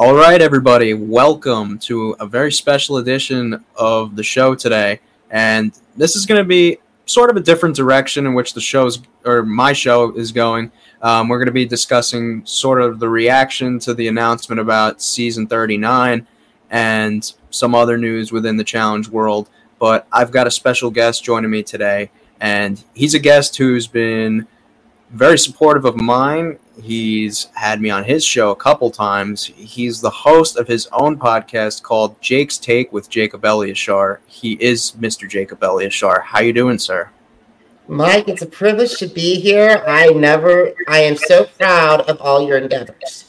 [0.00, 5.00] All right, everybody, welcome to a very special edition of the show today.
[5.28, 9.02] And this is going to be sort of a different direction in which the show's
[9.24, 10.70] or my show is going.
[11.02, 15.48] Um, we're going to be discussing sort of the reaction to the announcement about season
[15.48, 16.28] 39
[16.70, 19.48] and some other news within the challenge world.
[19.80, 24.46] But I've got a special guest joining me today, and he's a guest who's been
[25.10, 26.60] very supportive of mine.
[26.80, 29.44] He's had me on his show a couple times.
[29.44, 34.18] He's the host of his own podcast called Jake's Take with Jacob Elyachar.
[34.26, 35.28] He is Mr.
[35.28, 36.22] Jacob Elyachar.
[36.22, 37.10] How you doing, sir?
[37.88, 39.82] Mike, it's a privilege to be here.
[39.86, 43.24] I never, I am so proud of all your endeavors.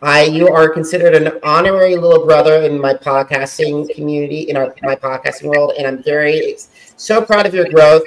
[0.00, 4.94] I, you are considered an honorary little brother in my podcasting community, in our, my
[4.94, 6.56] podcasting world, and I'm very,
[6.96, 8.02] so proud of your growth.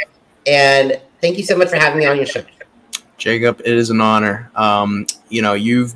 [0.45, 2.43] And thank you so much for having me on your show.
[3.17, 4.51] Jacob, it is an honor.
[4.55, 5.95] Um, you know, you've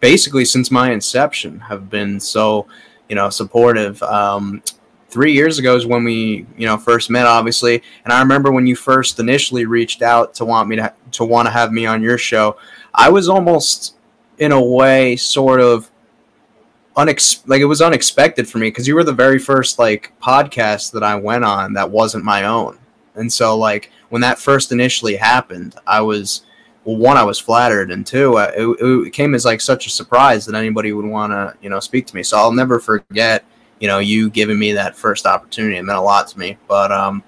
[0.00, 2.66] basically since my inception have been so,
[3.08, 4.02] you know, supportive.
[4.02, 4.62] Um,
[5.10, 8.64] three years ago is when we you know first met obviously and i remember when
[8.64, 12.00] you first initially reached out to want me to to want to have me on
[12.00, 12.56] your show
[12.94, 13.96] i was almost
[14.38, 15.90] in a way sort of
[16.96, 20.92] unex- like it was unexpected for me because you were the very first like podcast
[20.92, 22.78] that i went on that wasn't my own
[23.16, 26.42] and so like when that first initially happened i was
[26.90, 30.44] well one i was flattered and two it, it came as like such a surprise
[30.46, 33.44] that anybody would want to you know speak to me so i'll never forget
[33.80, 35.76] you know, you giving me that first opportunity.
[35.76, 36.58] It meant a lot to me.
[36.68, 37.24] But um,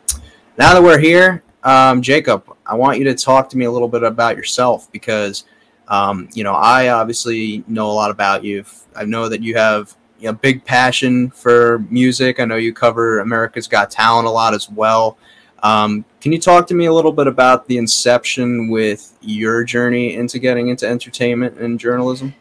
[0.58, 3.88] now that we're here, um, Jacob, I want you to talk to me a little
[3.88, 5.44] bit about yourself because,
[5.88, 8.64] um, you know, I obviously know a lot about you.
[8.94, 12.38] I know that you have a you know, big passion for music.
[12.38, 15.16] I know you cover America's Got Talent a lot as well.
[15.62, 20.15] Um, can you talk to me a little bit about the inception with your journey
[20.15, 22.33] into getting into entertainment and journalism?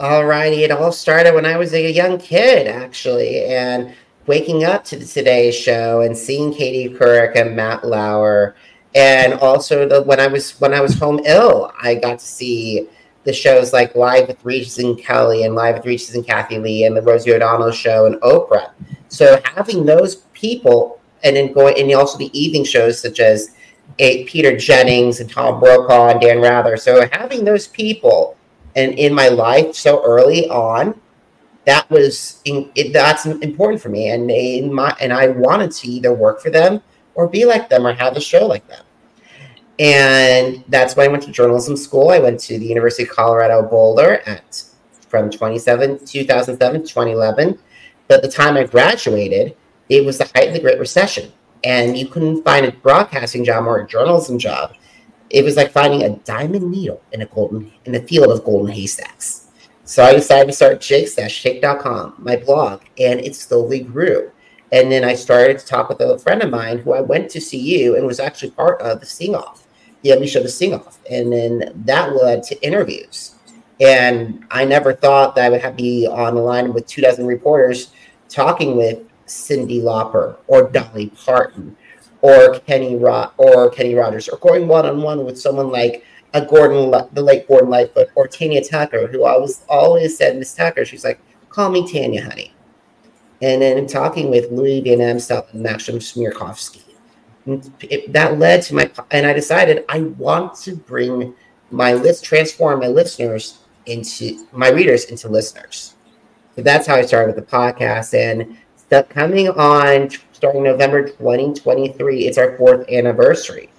[0.00, 0.64] All righty.
[0.64, 3.94] it all started when I was a young kid, actually, and
[4.26, 8.56] waking up to the Today Show and seeing Katie Couric and Matt Lauer,
[8.94, 12.88] and also the, when I was when I was home ill, I got to see
[13.24, 16.86] the shows like Live with Regis and Kelly and Live with Regis and Kathie Lee
[16.86, 18.70] and the Rosie O'Donnell Show and Oprah.
[19.08, 23.56] So having those people, and then going and also the evening shows such as
[23.98, 26.76] a, Peter Jennings and Tom Brokaw and Dan Rather.
[26.76, 28.36] So having those people
[28.76, 31.00] and in my life so early on
[31.64, 34.10] that was in, it, that's important for me.
[34.10, 36.82] And in my and i wanted to either work for them
[37.14, 38.84] or be like them or have a show like them.
[39.78, 42.10] And that's why i went to journalism school.
[42.10, 44.62] I went to the university of colorado boulder at
[45.14, 47.56] from 27 2007 to 2011
[48.08, 49.56] but the time i graduated
[49.88, 51.32] it was the height of the great recession
[51.64, 54.74] and you couldn't find a broadcasting job or a journalism job
[55.34, 58.72] it was like finding a diamond needle in a golden in a field of golden
[58.72, 59.48] haystacks.
[59.84, 64.30] So I decided to start jakes-take.com, my blog, and it slowly grew.
[64.72, 67.40] And then I started to talk with a friend of mine who I went to
[67.40, 69.66] see you and was actually part of the sing off,
[70.02, 71.00] the me show, the sing off.
[71.10, 73.34] And then that led to interviews.
[73.80, 77.26] And I never thought that I would have be on the line with two dozen
[77.26, 77.92] reporters
[78.28, 81.76] talking with Cyndi Lauper or Dolly Parton
[82.24, 86.44] or Kenny Ro- or Kenny Rogers, or going one on one with someone like a
[86.44, 90.86] Gordon, the late Gordon Lightfoot, or Tanya Tucker, who I was always said Miss Tucker.
[90.86, 91.20] She's like,
[91.50, 92.54] call me Tanya, honey.
[93.42, 96.82] And then I'm talking with Louis Van Amstel and Maksim Chmerkovskiy.
[97.82, 101.34] It, that led to my, and I decided I want to bring
[101.70, 105.94] my list, transform my listeners into my readers into listeners.
[106.56, 108.14] So that's how I started with the podcast.
[108.14, 108.56] And
[109.02, 112.26] coming on starting November 2023.
[112.26, 113.70] It's our fourth anniversary.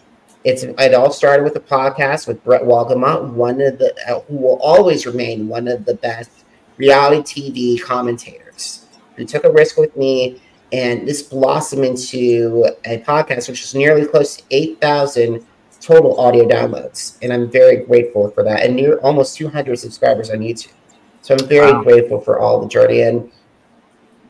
[0.43, 4.37] It's it all started with a podcast with Brett Wolgamott, one of the uh, who
[4.37, 6.29] will always remain one of the best
[6.77, 8.85] reality TV commentators.
[9.17, 14.05] He took a risk with me, and this blossomed into a podcast which is nearly
[14.05, 15.45] close to eight thousand
[15.85, 18.63] total audio downloads, and I'm very grateful for that.
[18.63, 20.73] And near almost 200 subscribers on YouTube.
[21.21, 21.83] So I'm very wow.
[21.83, 23.01] grateful for all the journey.
[23.01, 23.31] And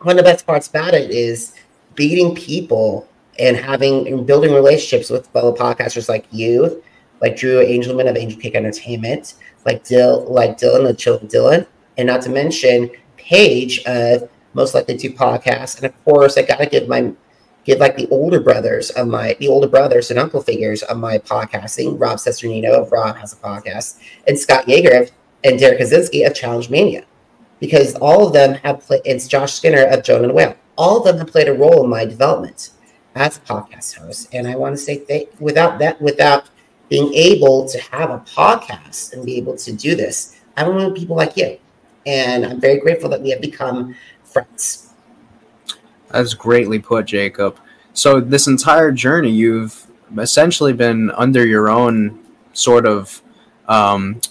[0.06, 1.56] one of the best parts about it is
[1.96, 3.08] beating people
[3.40, 6.84] and having and building relationships with fellow podcasters like you,
[7.22, 9.34] like Drew Angelman of Angel Cake Entertainment,
[9.66, 11.66] like Dill, like Dylan of Chill Dylan,
[11.98, 16.68] and not to mention Paige of Most Likely to Podcast, and of course I gotta
[16.68, 17.12] give my
[17.64, 21.18] give like the older brothers of my the older brothers and uncle figures of my
[21.18, 22.00] podcasting.
[22.00, 25.10] Rob Cesternino of Rob has a podcast, and Scott Yeager
[25.44, 27.06] and Derrick Kosinski of Challenge Mania,
[27.66, 29.02] because all of them have played.
[29.06, 31.90] It's Josh Skinner of Joan and Whale all of them have played a role in
[31.90, 32.72] my development
[33.16, 34.28] as a podcast host.
[34.34, 36.50] And I want to say thank without that, without
[36.90, 40.92] being able to have a podcast and be able to do this, I don't know
[40.92, 41.58] people like you.
[42.06, 44.94] And I'm very grateful that we have become friends.
[46.10, 47.58] That's greatly put, Jacob.
[47.94, 52.20] So, this entire journey, you've essentially been under your own
[52.54, 53.22] sort of
[53.68, 54.22] um,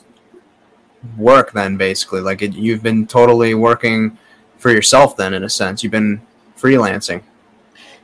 [1.17, 2.21] work, then, basically.
[2.21, 4.19] Like, it, you've been totally working
[4.59, 5.83] for yourself, then, in a sense.
[5.83, 6.21] You've been
[6.57, 7.23] freelancing.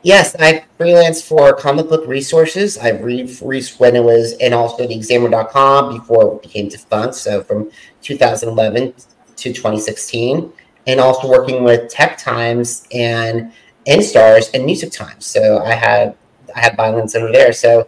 [0.03, 2.79] Yes, I freelanced for comic book resources.
[2.79, 7.17] I read when it was, and also the examiner.com before it became defunct.
[7.17, 7.71] So from
[8.01, 8.95] 2011
[9.37, 10.53] to 2016,
[10.87, 13.53] and also working with Tech Times and
[13.87, 15.27] Enstars and Music Times.
[15.27, 16.17] So I had
[16.55, 17.53] I had bylines over there.
[17.53, 17.87] So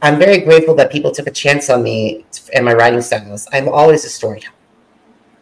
[0.00, 2.24] I'm very grateful that people took a chance on me
[2.54, 3.48] and my writing styles.
[3.52, 4.54] I'm always a storyteller,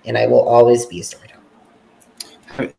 [0.04, 1.42] and I will always be a storyteller.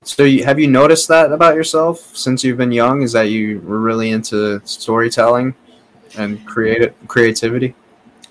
[0.01, 3.03] So, you, have you noticed that about yourself since you've been young?
[3.03, 5.53] Is that you were really into storytelling
[6.17, 7.75] and creative creativity?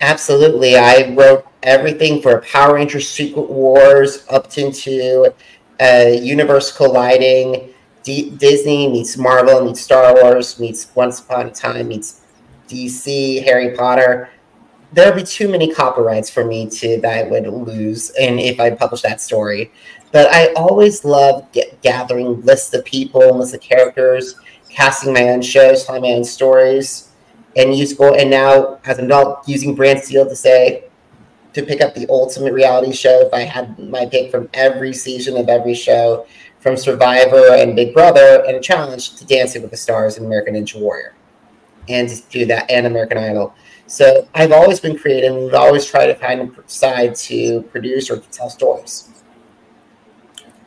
[0.01, 0.77] Absolutely.
[0.77, 5.33] I wrote everything for Power Rangers Secret Wars up into
[5.81, 7.73] uh, universe colliding.
[8.03, 12.23] D- Disney meets Marvel meets Star Wars meets Once Upon a Time meets
[12.69, 14.31] DC, Harry Potter.
[14.93, 18.61] There would be too many copyrights for me to that I would lose, and if
[18.61, 19.73] I published that story.
[20.13, 24.37] But I always love get, gathering lists of people, lists of characters,
[24.71, 27.11] casting my own shows, telling my own stories,
[27.57, 28.15] and useful.
[28.15, 30.85] And now, as an adult, using Brand Steel to say
[31.55, 33.27] to pick up the ultimate reality show.
[33.27, 36.27] If I had my pick from every season of every show,
[36.61, 40.55] from Survivor and Big Brother, and a challenge to Dancing with the Stars and American
[40.55, 41.15] Ninja Warrior,
[41.89, 43.55] and do that and American Idol.
[43.87, 48.11] So I've always been creative and we've always tried to find a side to produce
[48.11, 49.11] or to tell stories.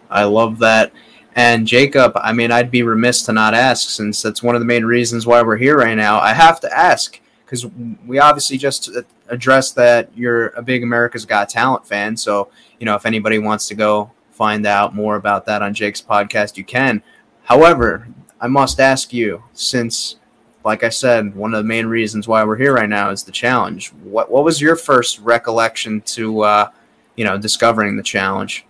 [0.10, 0.92] I love that.
[1.36, 4.66] And Jacob, I mean, I'd be remiss to not ask since that's one of the
[4.66, 6.19] main reasons why we're here right now.
[6.19, 7.66] I have to ask because
[8.06, 8.89] we obviously just
[9.27, 12.18] addressed that you're a big America's Got Talent fan.
[12.18, 12.50] So,
[12.80, 16.57] you know, if anybody wants to go find out more about that on Jake's podcast,
[16.57, 17.04] you can.
[17.44, 18.07] However,
[18.39, 20.18] I must ask you, since,
[20.64, 23.32] like I said, one of the main reasons why we're here right now is the
[23.32, 23.90] challenge.
[24.04, 26.70] What what was your first recollection to, uh,
[27.16, 28.66] you know, discovering the challenge?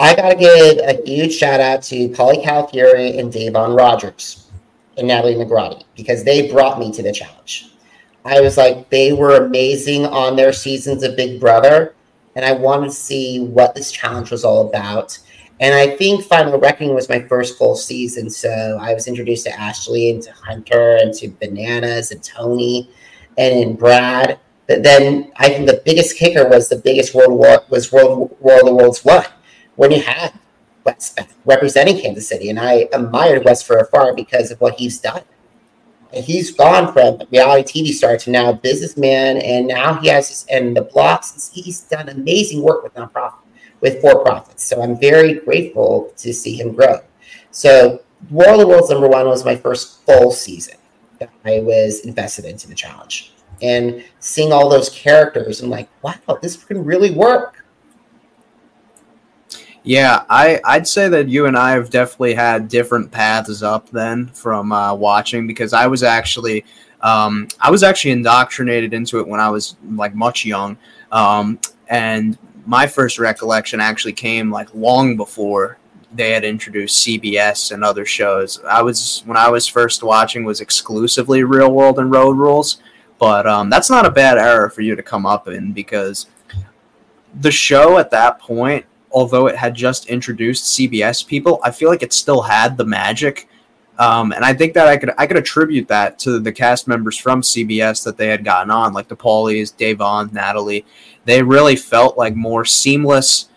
[0.00, 4.50] I got to give a huge shout out to Paulie Calafiore and Da'Vonne Rogers
[4.98, 7.72] and Natalie Negrotti because they brought me to the challenge.
[8.24, 11.94] I was like, they were amazing on their seasons of Big Brother,
[12.36, 15.18] and I wanted to see what this challenge was all about.
[15.60, 19.58] And I think Final Reckoning was my first full season, so I was introduced to
[19.58, 22.90] Ashley and to Hunter and to Bananas and Tony
[23.38, 24.40] and in Brad.
[24.66, 28.60] But then I think the biggest kicker was the biggest World War was World War
[28.60, 29.24] of the Worlds one
[29.76, 30.32] when you had
[30.84, 31.14] Wes
[31.44, 35.22] representing Kansas City, and I admired Wes for afar because of what he's done.
[36.12, 40.76] He's gone from reality TV star to now businessman, and now he has his, and
[40.76, 41.50] the blocks.
[41.54, 43.34] He's done amazing work with nonprofit,
[43.82, 44.64] with for profits.
[44.64, 47.00] So I'm very grateful to see him grow.
[47.50, 50.76] So World of the Worlds number one was my first full season
[51.18, 56.38] that I was invested into the challenge, and seeing all those characters, I'm like, wow,
[56.40, 57.64] this can really work.
[59.84, 64.28] Yeah, I I'd say that you and I have definitely had different paths up then
[64.28, 66.64] from uh, watching because I was actually
[67.00, 70.76] um, I was actually indoctrinated into it when I was like much young,
[71.10, 71.58] um,
[71.88, 75.78] and my first recollection actually came like long before
[76.14, 78.60] they had introduced CBS and other shows.
[78.64, 82.82] I was when I was first watching was exclusively Real World and Road Rules,
[83.18, 86.26] but um, that's not a bad era for you to come up in because
[87.40, 92.02] the show at that point although it had just introduced CBS people, I feel like
[92.02, 93.48] it still had the magic.
[94.02, 97.16] Um, and I think that I could I could attribute that to the cast members
[97.16, 100.84] from CBS that they had gotten on, like the Paulies, Da'Vonne, Natalie.
[101.24, 103.48] They really felt like more seamless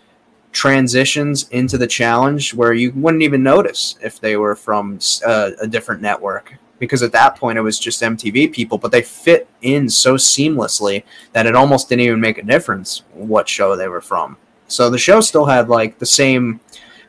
[0.52, 5.66] transitions into the challenge where you wouldn't even notice if they were from uh, a
[5.66, 9.90] different network because at that point it was just MTV people, but they fit in
[9.90, 14.36] so seamlessly that it almost didn't even make a difference what show they were from.
[14.68, 16.60] So the show still had like the same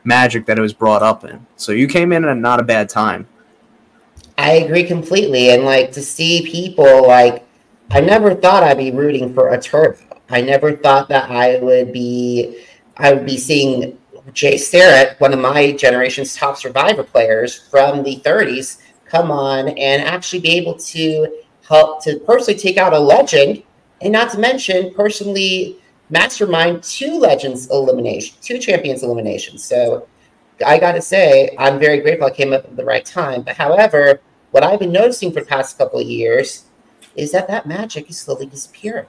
[0.04, 1.46] magic that it was brought up in.
[1.56, 3.26] So you came in at not a bad time.
[4.36, 5.50] I agree completely.
[5.50, 7.44] And like to see people like
[7.90, 9.98] I never thought I'd be rooting for a turbo.
[10.30, 12.64] I never thought that I would be
[12.96, 13.98] I would be seeing
[14.32, 20.02] Jay Starrett, one of my generation's top survivor players from the 30s, come on and
[20.02, 23.62] actually be able to help to personally take out a legend
[24.00, 25.78] and not to mention personally
[26.10, 29.58] mastermind two legends elimination, two champions elimination.
[29.58, 30.06] So
[30.64, 33.42] I got to say, I'm very grateful I came up at the right time.
[33.42, 36.64] But however, what I've been noticing for the past couple of years
[37.14, 39.06] is that that magic is slowly disappearing.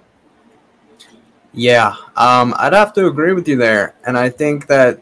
[1.53, 5.01] Yeah, um, I'd have to agree with you there, and I think that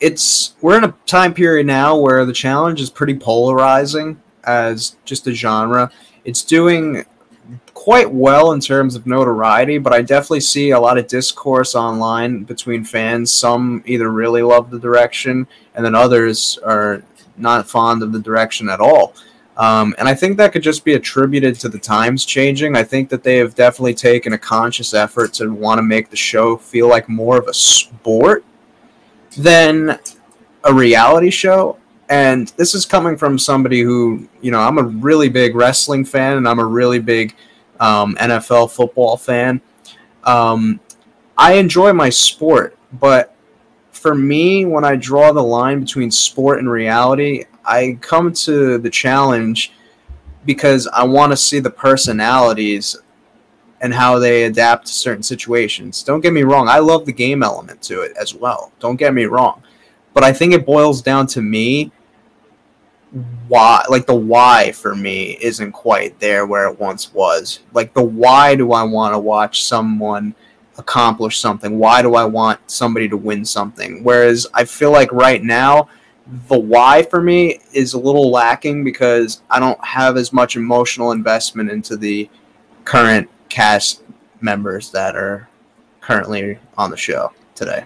[0.00, 5.26] it's we're in a time period now where the challenge is pretty polarizing as just
[5.26, 5.90] a genre.
[6.24, 7.04] It's doing
[7.76, 12.42] quite well in terms of notoriety, but I definitely see a lot of discourse online
[12.42, 13.30] between fans.
[13.30, 17.02] Some either really love the direction, and then others are
[17.36, 19.14] not fond of the direction at all.
[19.58, 22.74] Um, and I think that could just be attributed to the times changing.
[22.74, 26.16] I think that they have definitely taken a conscious effort to want to make the
[26.16, 28.42] show feel like more of a sport
[29.36, 29.98] than
[30.64, 31.78] a reality show.
[32.08, 36.38] And this is coming from somebody who, you know, I'm a really big wrestling fan
[36.38, 37.36] and I'm a really big
[37.80, 39.60] um, NFL football fan.
[40.24, 40.80] Um,
[41.38, 43.34] I enjoy my sport, but
[43.92, 48.90] for me, when I draw the line between sport and reality, I come to the
[48.90, 49.72] challenge
[50.44, 52.96] because I want to see the personalities
[53.80, 56.02] and how they adapt to certain situations.
[56.02, 58.72] Don't get me wrong, I love the game element to it as well.
[58.78, 59.62] Don't get me wrong.
[60.14, 61.92] But I think it boils down to me
[63.48, 67.60] why like the why for me isn't quite there where it once was.
[67.72, 70.34] Like the why do I want to watch someone
[70.78, 71.78] accomplish something?
[71.78, 74.04] Why do I want somebody to win something?
[74.04, 75.88] Whereas I feel like right now
[76.48, 81.12] the why for me is a little lacking because I don't have as much emotional
[81.12, 82.28] investment into the
[82.84, 84.02] current cast
[84.40, 85.48] members that are
[86.00, 87.84] currently on the show today.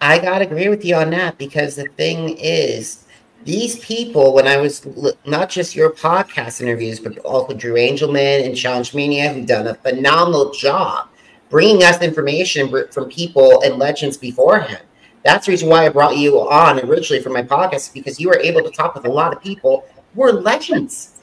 [0.00, 3.05] I gotta agree with you on that because the thing is,
[3.46, 4.84] these people, when I was
[5.24, 9.74] not just your podcast interviews, but also Drew Angelman and Challenge Mania, who've done a
[9.74, 11.08] phenomenal job
[11.48, 14.80] bringing us information from people and legends before him.
[15.24, 18.40] That's the reason why I brought you on originally for my podcast because you were
[18.40, 19.84] able to talk with a lot of people
[20.14, 21.20] who are legends,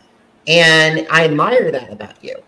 [0.47, 2.41] and I admire that about you.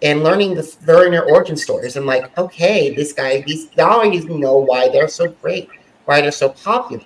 [0.00, 4.08] And learning the learning their origin stories, I'm like, okay, this guy, these now I
[4.08, 5.68] know why they're so great,
[6.06, 7.04] why they're so popular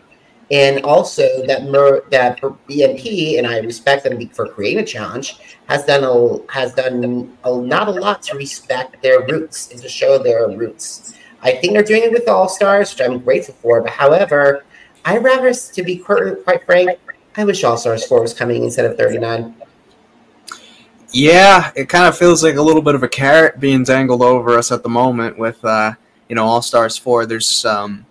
[0.52, 5.84] and also that Mer, that BMP and I respect them for creating a challenge has
[5.84, 10.18] done a has done a, not a lot to respect their roots and to show
[10.18, 11.14] their roots.
[11.42, 13.80] I think they're doing it with All Stars, which I'm grateful for.
[13.80, 14.64] But however,
[15.04, 17.00] I rather, to be quite, quite frank,
[17.36, 19.54] I wish All Stars four was coming instead of 39.
[21.12, 24.56] Yeah, it kind of feels like a little bit of a carrot being dangled over
[24.56, 25.94] us at the moment with uh,
[26.28, 27.26] you know All Stars four.
[27.26, 28.06] There's um,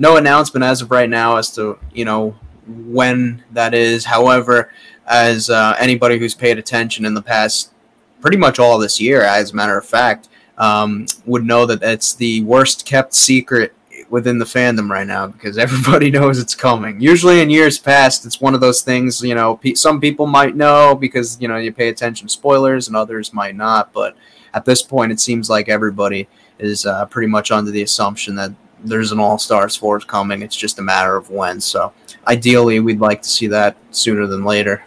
[0.00, 2.34] no announcement as of right now as to you know
[2.66, 4.06] when that is.
[4.06, 4.72] However,
[5.06, 7.72] as uh, anybody who's paid attention in the past,
[8.20, 10.28] pretty much all this year, as a matter of fact,
[10.58, 13.74] um, would know that it's the worst kept secret
[14.08, 17.00] within the fandom right now because everybody knows it's coming.
[17.00, 20.56] Usually in years past, it's one of those things, you know, pe- some people might
[20.56, 23.92] know because, you know, you pay attention to spoilers and others might not.
[23.92, 24.16] But
[24.54, 26.26] at this point, it seems like everybody
[26.58, 28.52] is uh, pretty much under the assumption that
[28.84, 30.42] there's an All Stars four coming.
[30.42, 31.60] It's just a matter of when.
[31.60, 31.92] So
[32.26, 34.82] ideally, we'd like to see that sooner than later.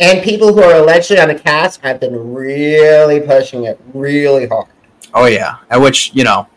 [0.00, 4.68] And people who are allegedly on the cast have been really pushing it really hard.
[5.12, 6.48] Oh yeah, at which you know,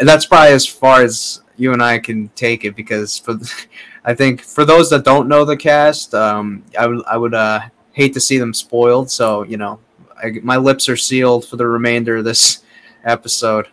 [0.00, 3.38] that's probably as far as you and I can take it because for,
[4.04, 7.60] I think for those that don't know the cast, um, I would I would uh,
[7.92, 9.10] hate to see them spoiled.
[9.10, 9.78] So you know,
[10.20, 12.64] I, my lips are sealed for the remainder of this
[13.04, 13.68] episode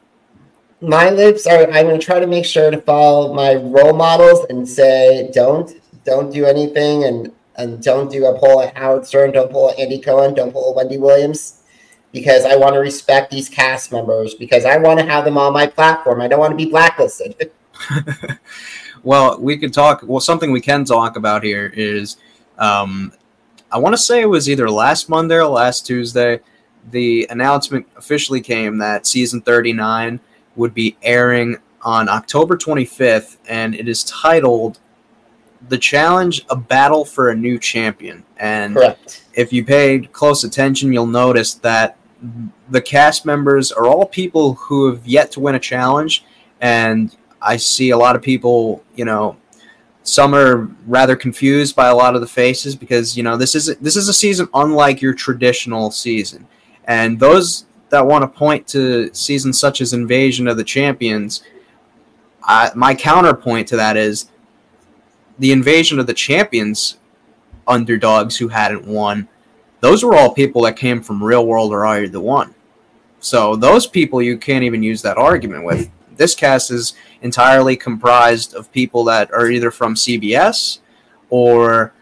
[0.83, 4.45] my lips are i'm going to try to make sure to follow my role models
[4.49, 9.31] and say don't don't do anything and and don't do a pull at howard stern
[9.31, 11.63] don't pull andy cohen don't pull wendy williams
[12.11, 15.53] because i want to respect these cast members because i want to have them on
[15.53, 16.21] my platform.
[16.21, 17.51] I don't want to be blacklisted.
[19.03, 22.15] Well we could talk well something we can talk about here is
[22.57, 23.11] um,
[23.69, 26.39] i want to say it was either last monday or last tuesday
[26.89, 30.21] the announcement officially came that season 39
[30.55, 34.79] would be airing on October 25th, and it is titled
[35.67, 38.23] The Challenge A Battle for a New Champion.
[38.37, 39.23] And Correct.
[39.33, 41.97] if you paid close attention, you'll notice that
[42.69, 46.23] the cast members are all people who have yet to win a challenge.
[46.61, 49.37] And I see a lot of people, you know,
[50.03, 53.75] some are rather confused by a lot of the faces because you know this is
[53.77, 56.45] this is a season unlike your traditional season,
[56.85, 61.43] and those that want to point to seasons such as Invasion of the Champions,
[62.47, 64.29] uh, my counterpoint to that is
[65.37, 66.97] the Invasion of the Champions
[67.67, 69.29] underdogs who hadn't won.
[69.79, 72.55] Those were all people that came from Real World or Are You the One?
[73.19, 75.91] So those people you can't even use that argument with.
[76.17, 80.79] This cast is entirely comprised of people that are either from CBS
[81.29, 81.93] or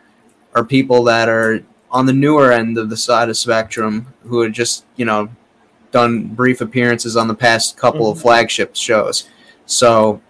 [0.56, 4.50] are people that are on the newer end of the side of spectrum who are
[4.50, 5.30] just, you know,
[5.92, 8.12] done brief appearances on the past couple Mhm.
[8.12, 9.26] of flagship shows.
[9.66, 10.22] So,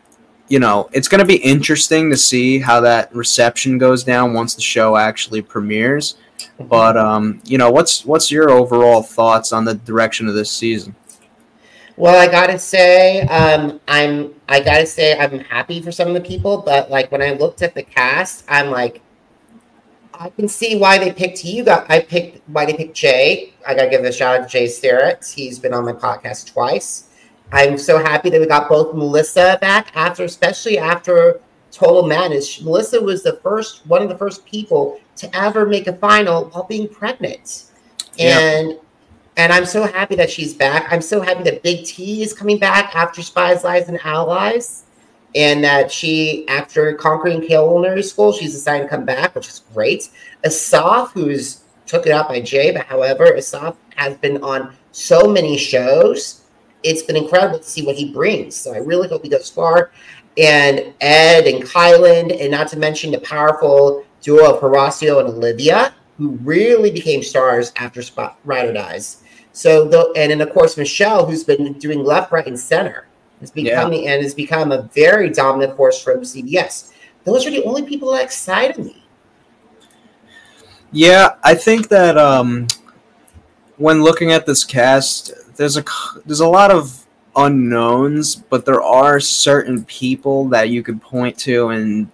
[0.48, 4.54] you know, it's going to be interesting to see how that reception goes down once
[4.54, 6.16] the show actually premieres.
[6.60, 10.96] But um, you know, what's what's your overall thoughts on the direction of this season?
[11.98, 16.22] Well, I gotta say, um, I'm I gotta say I'm happy for some of the
[16.22, 19.02] people, but like when I looked at the cast, I'm like,
[20.22, 21.64] I can see why they picked you.
[21.64, 23.54] Got I picked why they picked Jay.
[23.68, 25.26] I gotta give a shout out to Jay Starrett.
[25.36, 27.10] He's been on my podcast twice.
[27.52, 32.62] I'm so happy that we got both Melissa back after, especially after Total Madness.
[32.62, 36.66] Melissa was the first one of the first people to ever make a final while
[36.66, 37.66] being pregnant,
[38.16, 38.38] Yeah.
[38.40, 38.80] and
[39.38, 40.88] and I'm so happy that she's back.
[40.92, 44.81] I'm so happy that Big T is coming back after Spies, Lies, and Allies.
[45.34, 50.10] And that she, after conquering culinary school, she's decided to come back, which is great.
[50.44, 55.58] Asaf, who's took it out by Jay, but however, Asaf has been on so many
[55.58, 56.46] shows.
[56.84, 58.56] It's been incredible to see what he brings.
[58.56, 59.92] So I really hope he goes far.
[60.38, 65.94] And Ed and Kyland, and not to mention the powerful duo of Horacio and Olivia,
[66.18, 69.24] who really became stars after Spot Rider dies.
[69.54, 73.08] So the and then of course Michelle, who's been doing left, right, and center,
[73.42, 76.94] is becoming and has become a very dominant force from CBS.
[77.24, 79.04] Those are the only people that excited me.
[80.92, 82.68] Yeah, I think that um,
[83.78, 85.84] when looking at this cast, there's a
[86.26, 87.06] there's a lot of
[87.36, 92.10] unknowns, but there are certain people that you could point to and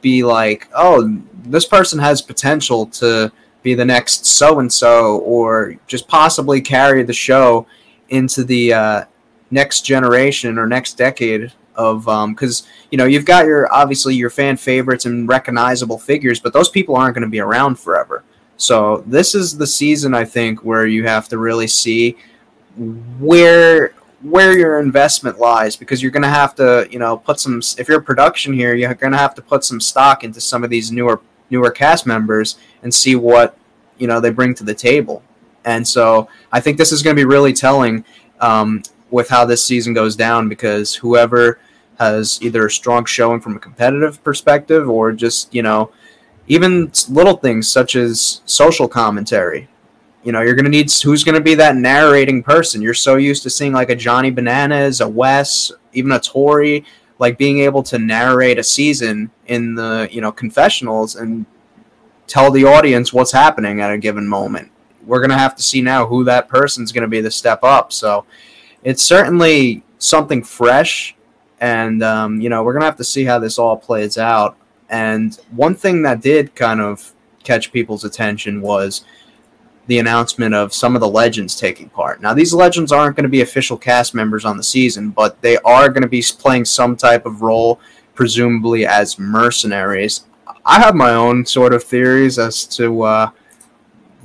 [0.00, 3.30] be like, oh, this person has potential to
[3.62, 7.66] be the next so and so, or just possibly carry the show
[8.08, 9.04] into the uh,
[9.50, 14.56] next generation or next decade of because you know you've got your obviously your fan
[14.56, 18.24] favorites and recognizable figures but those people aren't going to be around forever.
[18.56, 22.16] So this is the season i think where you have to really see
[23.18, 27.60] where where your investment lies because you're going to have to you know put some
[27.78, 30.70] if you're production here you're going to have to put some stock into some of
[30.70, 33.58] these newer newer cast members and see what
[33.98, 35.22] you know they bring to the table.
[35.66, 38.04] And so i think this is going to be really telling
[38.40, 41.58] um, with how this season goes down because whoever
[41.98, 45.90] has either a strong showing from a competitive perspective or just you know
[46.48, 49.68] even little things such as social commentary.
[50.22, 52.82] You know you're going to need who's going to be that narrating person?
[52.82, 56.84] You're so used to seeing like a johnny bananas a wes even a Tori,
[57.18, 61.46] like being able to narrate a season in the you know confessionals and
[62.26, 64.70] tell the audience what's happening at a given moment.
[65.04, 67.62] We're going to have to see now who that person's going to be the step
[67.62, 67.92] up.
[67.92, 68.26] So
[68.86, 71.16] it's certainly something fresh
[71.60, 74.56] and um, you know we're gonna have to see how this all plays out.
[74.88, 79.04] And one thing that did kind of catch people's attention was
[79.88, 82.22] the announcement of some of the legends taking part.
[82.22, 85.56] Now these legends aren't going to be official cast members on the season but they
[85.58, 87.80] are going to be playing some type of role
[88.14, 90.26] presumably as mercenaries.
[90.64, 93.30] I have my own sort of theories as to uh,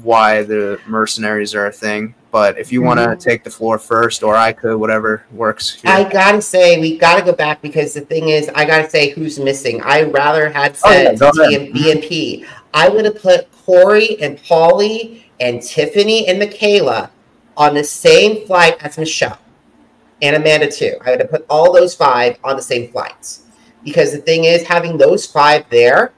[0.04, 3.19] why the mercenaries are a thing but if you want to mm-hmm.
[3.19, 5.81] take the floor first, or I could, whatever works.
[5.81, 5.91] here.
[5.91, 9.37] I gotta say, we gotta go back because the thing is, I gotta say who's
[9.37, 9.81] missing.
[9.83, 12.47] I rather had Oh, yeah, said go and BMP.
[12.73, 17.11] I would have put Corey and Paulie and Tiffany and Michaela
[17.57, 19.37] on the same flight as Michelle
[20.21, 20.95] and Amanda too.
[21.05, 23.43] I would have put all those five on the same flights
[23.83, 26.13] because the thing is, having those five there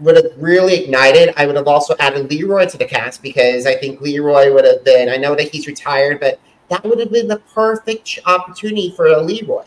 [0.00, 1.34] would have really ignited.
[1.36, 4.84] I would have also added Leroy to the cast because I think Leroy would have
[4.84, 5.08] been.
[5.08, 9.20] I know that he's retired, but that would have been the perfect opportunity for a
[9.20, 9.64] Leroy.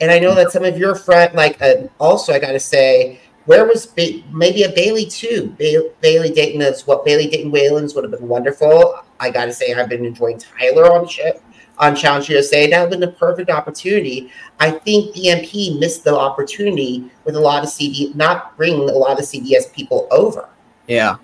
[0.00, 3.20] And I know that some of your friend, like, uh, also I got to say,
[3.46, 5.54] where was ba- maybe a Bailey too?
[5.58, 8.94] Ba- Bailey Dayton is what Bailey Dayton Whalens would have been wonderful.
[9.20, 11.43] I got to say, I've been enjoying Tyler on ship
[11.78, 12.68] on Challenge USA.
[12.68, 14.30] That would have been a perfect opportunity.
[14.60, 19.18] I think BMP missed the opportunity with a lot of CD, not bringing a lot
[19.18, 20.48] of CBS people over.
[20.86, 21.16] Yeah.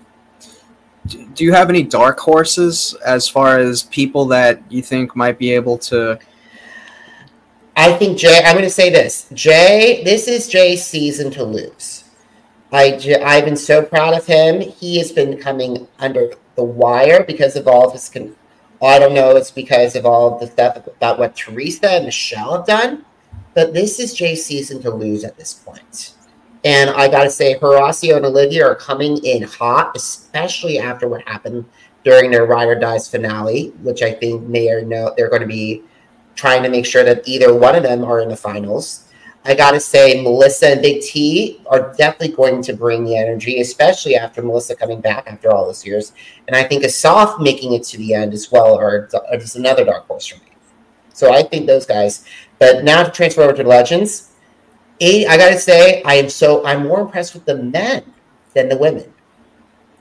[1.07, 5.51] Do you have any dark horses as far as people that you think might be
[5.51, 6.19] able to?
[7.75, 8.41] I think Jay.
[8.45, 10.03] I'm going to say this, Jay.
[10.03, 12.03] This is Jay's season to lose.
[12.71, 14.61] I, I've been so proud of him.
[14.61, 18.07] He has been coming under the wire because of all of his.
[18.07, 18.35] Con-
[18.81, 19.35] I don't know.
[19.35, 23.05] It's because of all the stuff about what Teresa and Michelle have done,
[23.53, 26.15] but this is Jay's season to lose at this point.
[26.63, 31.27] And I got to say, Horacio and Olivia are coming in hot, especially after what
[31.27, 31.65] happened
[32.03, 35.47] during their Ride or Dies finale, which I think may or no they're going to
[35.47, 35.83] be
[36.35, 39.10] trying to make sure that either one of them are in the finals.
[39.43, 43.59] I got to say, Melissa and Big T are definitely going to bring the energy,
[43.59, 46.13] especially after Melissa coming back after all those years.
[46.47, 50.05] And I think Asaf making it to the end as well are just another dark
[50.05, 50.51] horse for me.
[51.13, 52.25] So I think those guys.
[52.59, 54.31] But now to transfer over to Legends,
[54.99, 58.03] eight, I got to say, I am so I'm more impressed with the men
[58.53, 59.11] than the women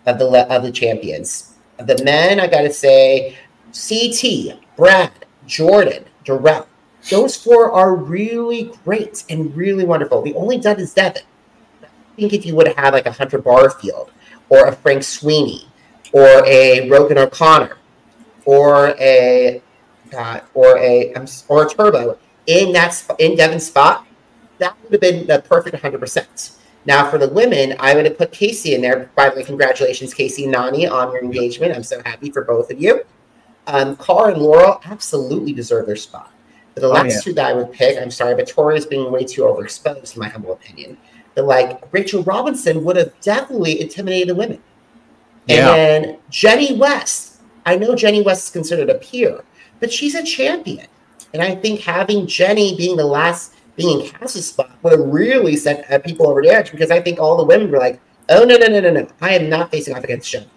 [0.06, 1.54] of the of the champions.
[1.78, 3.36] Of The men, I got to say,
[3.72, 5.12] CT, Brad,
[5.46, 6.66] Jordan, Darrell
[7.08, 10.22] those four are really great and really wonderful.
[10.22, 11.22] The only dud is Devin.
[11.82, 11.86] I
[12.16, 14.10] think if you would have had like a Hunter Barfield
[14.48, 15.66] or a Frank Sweeney
[16.12, 17.78] or a Rogan O'Connor
[18.44, 19.62] or a
[20.16, 21.14] uh, or a
[21.48, 24.06] or a Turbo in that in Devin's spot,
[24.58, 25.98] that would have been the perfect 100.
[25.98, 26.52] percent
[26.84, 29.10] Now for the women, I would have put Kaycee in there.
[29.14, 31.74] By the way, congratulations, Kaycee Nany, on your engagement.
[31.74, 33.04] I'm so happy for both of you.
[33.66, 36.32] Um, Car and Laurel absolutely deserve their spot.
[36.74, 37.20] But the oh, last yeah.
[37.20, 40.28] two that I would pick, I'm sorry, but Tori's being way too overexposed, in my
[40.28, 40.96] humble opinion.
[41.34, 44.62] But like Rachel Robinson would have definitely intimidated the women.
[45.48, 45.74] And yeah.
[45.74, 47.40] then Jenny West.
[47.66, 49.44] I know Jenny West is considered a peer,
[49.80, 50.86] but she's a champion.
[51.34, 55.56] And I think having Jenny being the last being in Cass's spot would have really
[55.56, 58.44] sent uh, people over the edge because I think all the women were like, oh
[58.44, 59.08] no, no, no, no, no.
[59.20, 60.48] I am not facing off against Jenny.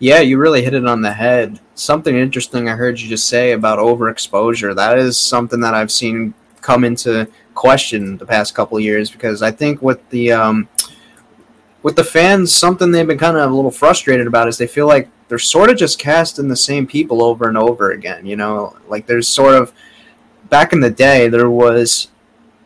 [0.00, 1.58] Yeah, you really hit it on the head.
[1.74, 4.74] Something interesting I heard you just say about overexposure.
[4.74, 9.50] That is something that I've seen come into question the past couple years because I
[9.50, 10.68] think with the um,
[11.82, 14.86] with the fans, something they've been kind of a little frustrated about is they feel
[14.86, 18.24] like they're sort of just casting the same people over and over again.
[18.24, 19.72] You know, like there's sort of
[20.48, 22.08] back in the day there was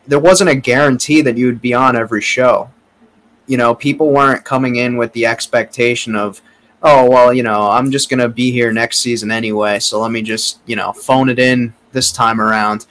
[0.05, 2.69] there wasn't a guarantee that you would be on every show.
[3.47, 6.41] You know, people weren't coming in with the expectation of
[6.83, 10.21] oh well you know i'm just to be here next season anyway so let me
[10.21, 12.85] just you know phone it in this time around.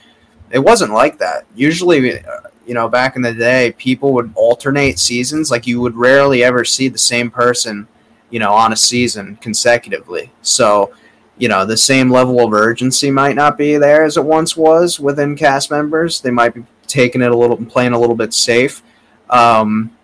[0.49, 1.45] It wasn't like that.
[1.55, 5.51] Usually uh, you know back in the day people would alternate seasons.
[5.51, 7.87] Like you would rarely ever see the same person
[8.31, 10.31] you know on a season consecutively.
[10.41, 10.93] So
[11.37, 14.99] you know the same level of urgency might not be there as it once was
[14.99, 16.21] within cast members.
[16.21, 18.81] They might be taking it a little playing a little bit safe.
[19.29, 19.95] Um,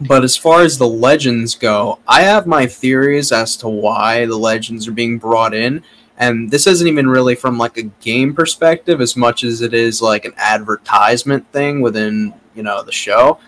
[0.00, 4.38] but as far as the legends go, I have my theories as to why the
[4.38, 5.82] legends are being brought in.
[6.16, 10.02] And this isn't even really from like a game perspective as much as it is
[10.02, 13.38] like an advertisement thing within, you know, the show.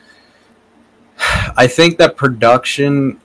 [1.56, 3.20] I think that production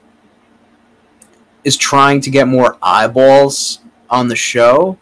[1.64, 4.98] is trying to get more eyeballs on the show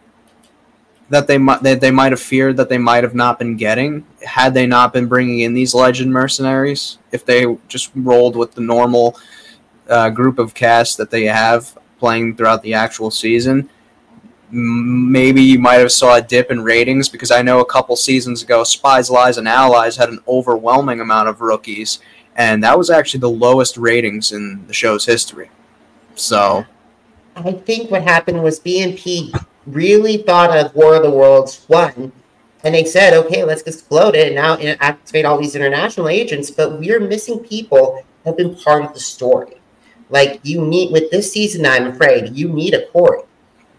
[1.09, 4.05] that they might that they might have feared that they might have not been getting
[4.23, 6.97] had they not been bringing in these legend mercenaries.
[7.11, 9.17] If they just rolled with the normal
[9.87, 13.69] uh, group of cast that they have playing throughout the actual season,
[14.51, 18.43] maybe you might have saw a dip in ratings because I know a couple seasons
[18.43, 21.99] ago, Spies, Lies, and Allies had an overwhelming amount of rookies,
[22.35, 25.49] and that was actually the lowest ratings in the show's history.
[26.15, 26.65] So,
[27.35, 29.33] I think what happened was BMP
[29.65, 32.11] really thought of War of the Worlds 1
[32.63, 36.79] and they said, okay, let's explode it and now activate all these international agents, but
[36.79, 39.61] we're missing people that have been part of the story.
[40.09, 43.21] Like you need with this season, I'm afraid you need a Corey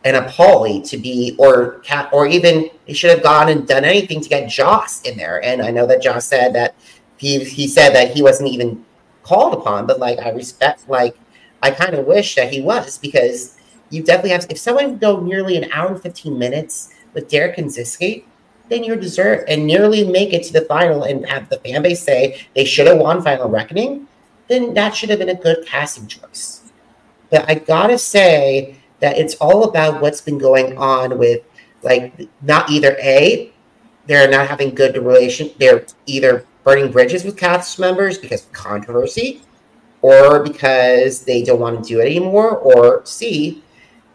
[0.05, 3.85] and a Paulie to be, or cat, or even he should have gone and done
[3.85, 5.43] anything to get Joss in there.
[5.45, 6.77] And I know that Joss said that
[7.17, 8.85] he he said that he wasn't even
[9.25, 11.19] called upon, but like I respect, like
[11.61, 13.56] I kind of wish that he was because
[13.91, 14.47] you definitely have.
[14.51, 18.25] If someone go nearly an hour and fifteen minutes with Derrick Kosinski,
[18.69, 22.03] then you deserve and nearly make it to the final and have the fan base
[22.03, 24.09] say they should have won Final Reckoning,
[24.49, 26.73] then that should have been a good casting choice.
[27.31, 31.43] But I gotta say that it's all about what's been going on with
[31.83, 33.53] like not either a
[34.07, 39.43] they're not having good relation they're either burning bridges with cast members because of controversy
[40.03, 43.63] or because they don't want to do it anymore or c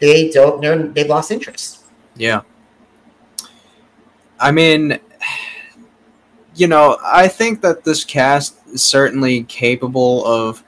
[0.01, 1.85] they don't know they've lost interest.
[2.15, 2.41] Yeah.
[4.39, 4.99] I mean,
[6.55, 10.63] you know, I think that this cast is certainly capable of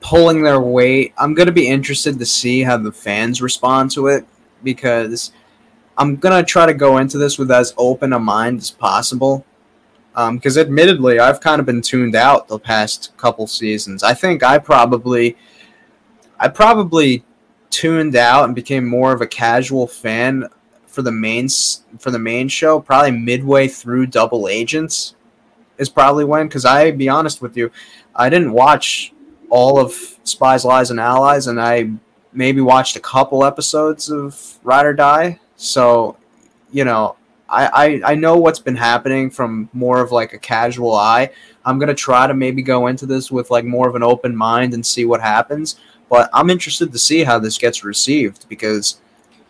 [0.00, 1.12] pulling their weight.
[1.18, 4.26] I'm going to be interested to see how the fans respond to it
[4.62, 5.32] because
[5.96, 9.44] I'm going to try to go into this with as open a mind as possible.
[10.14, 14.02] Because um, admittedly, I've kind of been tuned out the past couple seasons.
[14.02, 15.36] I think I probably,
[16.38, 17.24] I probably
[17.74, 20.48] tuned out and became more of a casual fan
[20.86, 21.48] for the main
[21.98, 25.16] for the main show probably midway through Double Agents
[25.76, 27.72] is probably when because I be honest with you
[28.14, 29.12] I didn't watch
[29.50, 31.90] all of Spies Lies and Allies and I
[32.32, 36.16] maybe watched a couple episodes of Ride or Die so
[36.70, 37.16] you know
[37.48, 37.66] I,
[38.04, 41.30] I I know what's been happening from more of like a casual eye.
[41.64, 44.74] I'm gonna try to maybe go into this with like more of an open mind
[44.74, 45.76] and see what happens.
[46.14, 49.00] But I'm interested to see how this gets received because,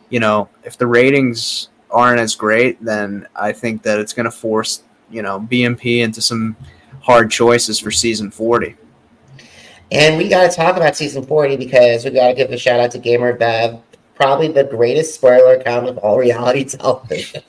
[0.08, 4.82] you know, if the ratings aren't as great, then I think that it's gonna force
[5.10, 6.56] you know BMP into some
[7.02, 8.76] hard choices for season 40.
[9.92, 12.80] And we got to talk about season 40 because we got to give a shout
[12.80, 13.82] out to Gamer Bev,
[14.14, 17.42] probably the greatest spoiler account of all reality television.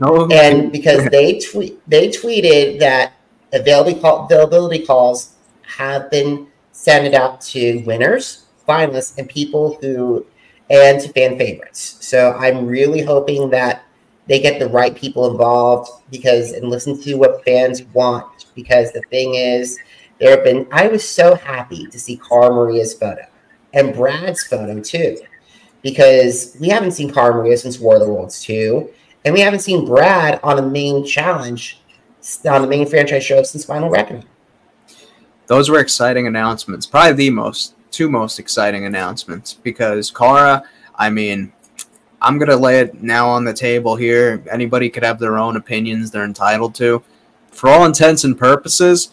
[0.00, 3.12] Oh, and because they tweet, they tweeted that
[3.52, 10.26] availability, call, availability calls have been sent out to winners, finalists, and people who
[10.70, 11.98] and fan favorites.
[12.00, 13.84] So I'm really hoping that
[14.26, 18.46] they get the right people involved because and listen to what fans want.
[18.54, 19.78] Because the thing is,
[20.18, 23.26] there have been I was so happy to see Cara Maria's photo
[23.72, 25.18] and Brad's photo too.
[25.82, 28.88] Because we haven't seen Cara Maria since War of the Worlds 2,
[29.26, 31.78] and we haven't seen Brad on a main challenge
[32.48, 34.24] on the main franchise show since Final Reckoning.
[35.46, 36.86] Those were exciting announcements.
[36.86, 40.64] Probably the most two most exciting announcements because Cara,
[40.96, 41.52] I mean,
[42.20, 44.42] I'm gonna lay it now on the table here.
[44.50, 47.02] Anybody could have their own opinions; they're entitled to.
[47.50, 49.10] For all intents and purposes,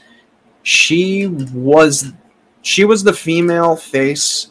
[0.63, 2.13] she was
[2.61, 4.47] she was the female face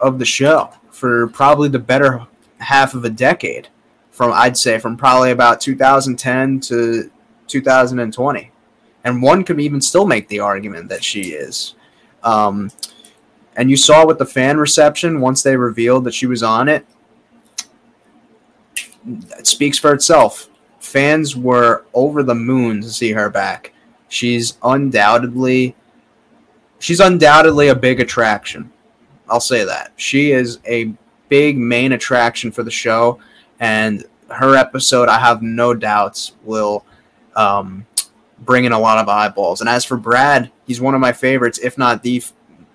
[0.00, 2.26] of the show for probably the better
[2.58, 3.68] half of a decade.
[4.10, 7.10] From I'd say from probably about 2010 to
[7.46, 8.50] 2020,
[9.04, 11.74] and one could even still make the argument that she is.
[12.22, 12.70] Um,
[13.56, 16.86] and you saw with the fan reception once they revealed that she was on it
[19.38, 20.48] it speaks for itself.
[20.80, 23.72] Fans were over the moon to see her back.
[24.08, 25.74] She's undoubtedly
[26.78, 28.70] she's undoubtedly a big attraction.
[29.28, 29.92] I'll say that.
[29.96, 30.92] She is a
[31.28, 33.18] big main attraction for the show
[33.60, 36.84] and her episode I have no doubts will
[37.36, 37.86] um,
[38.40, 39.60] bring in a lot of eyeballs.
[39.60, 42.22] And as for Brad, he's one of my favorites, if not the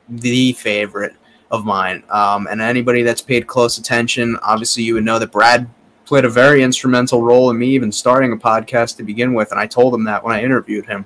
[0.09, 1.15] the favorite
[1.51, 2.03] of mine.
[2.09, 5.69] Um, and anybody that's paid close attention, obviously you would know that Brad
[6.05, 9.59] played a very instrumental role in me even starting a podcast to begin with, and
[9.59, 11.05] I told him that when I interviewed him.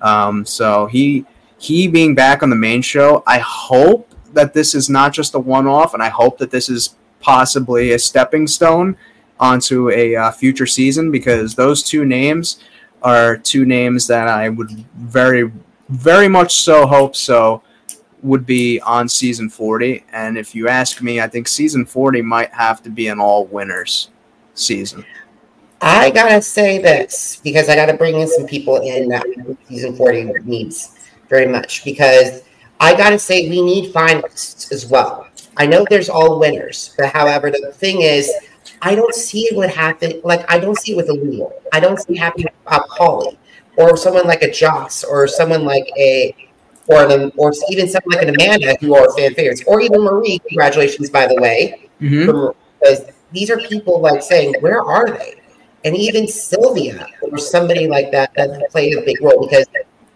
[0.00, 1.24] Um, so he
[1.58, 5.38] he being back on the main show, I hope that this is not just a
[5.38, 8.96] one-off, and I hope that this is possibly a stepping stone
[9.38, 12.58] onto a uh, future season because those two names
[13.02, 15.52] are two names that I would very
[15.88, 17.62] very much so hope so
[18.22, 22.52] would be on season 40 and if you ask me i think season 40 might
[22.52, 24.10] have to be an all winners
[24.54, 25.04] season?
[25.80, 29.24] I gotta say this because I gotta bring in some people in that
[29.68, 30.96] season 40 needs
[31.28, 32.42] very much because
[32.78, 35.26] I gotta say we need finalists as well.
[35.56, 38.32] I know there's all winners, but however, the thing is,
[38.80, 40.20] I don't see what happened.
[40.24, 41.52] Like I don't see it with a Leo.
[41.72, 43.36] I don't see it happening with uh, Paulie
[43.76, 46.34] or someone like a Joss or someone like a
[46.92, 50.38] or or even someone like an Amanda who are fan favorites or even Marie.
[50.48, 52.52] Congratulations, by the way, mm-hmm.
[52.80, 55.40] because these are people like saying, where are they?
[55.84, 59.66] And even Sylvia or somebody like that that played a big role because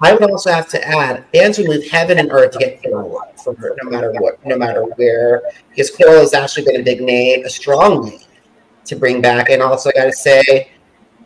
[0.01, 3.23] I would also have to add fans would move heaven and earth to get Coral
[3.43, 5.43] from her, no matter what, no matter where.
[5.71, 8.21] Because Coral has actually been a big name, a strong name
[8.85, 9.49] to bring back.
[9.49, 10.71] And also, I got to say,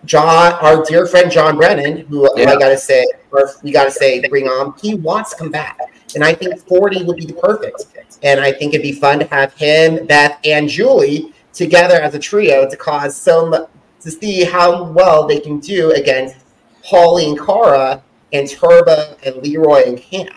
[0.05, 2.51] Jon, our dear friend Jon Brennan, who yeah.
[2.51, 5.51] I got to say, or we got to say, bring on, he wants to come
[5.51, 5.79] back.
[6.15, 7.87] And I think 40 would be the perfect.
[8.23, 12.19] And I think it'd be fun to have him, Beth, and Julie together as a
[12.19, 13.67] trio to cause some
[14.01, 16.37] to see how well they can do against
[16.85, 20.29] Paulie and Cara and Turbo and Leroy and Cam.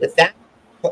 [0.00, 0.34] With that,